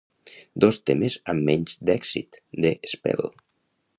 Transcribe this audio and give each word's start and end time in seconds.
Dos 0.63 0.79
temes 0.89 1.17
amb 1.33 1.45
menys 1.51 1.77
d'èxit, 1.91 2.41
"The 2.65 2.75
Spell!" 2.95 3.25